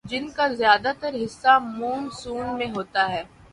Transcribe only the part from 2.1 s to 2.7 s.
سون میں